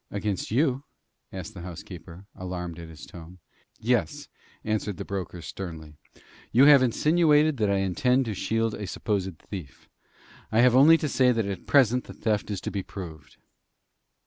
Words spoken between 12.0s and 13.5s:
the theft is to be proved."